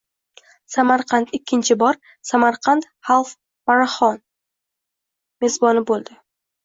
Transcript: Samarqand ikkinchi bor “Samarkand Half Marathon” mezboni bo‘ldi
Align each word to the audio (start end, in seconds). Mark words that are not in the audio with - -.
Samarqand 0.75 1.33
ikkinchi 1.39 1.77
bor 1.83 1.99
“Samarkand 2.29 2.87
Half 3.11 3.35
Marathon” 3.73 4.19
mezboni 5.47 5.85
bo‘ldi 5.93 6.19